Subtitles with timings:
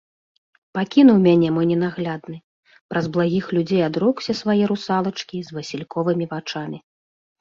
[0.75, 2.37] Пакінуў мяне мой ненаглядны,
[2.93, 6.79] праз благіх людзей адрокся свае русалачкі з васільковымі вачамі.